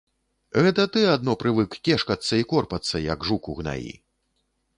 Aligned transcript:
Гэта 0.67 0.85
ты 0.95 1.03
адно 1.15 1.35
прывык 1.43 1.77
кешкацца 1.89 2.33
і 2.41 2.49
корпацца, 2.55 2.95
як 3.13 3.29
жук 3.31 3.43
у 3.55 3.61
гнаі. 3.61 3.91